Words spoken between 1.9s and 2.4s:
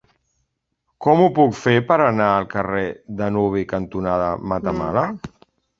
per anar